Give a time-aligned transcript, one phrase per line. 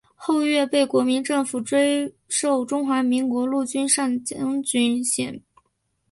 [0.15, 5.39] 后岳被国民政府追授中华民国陆军上将军衔。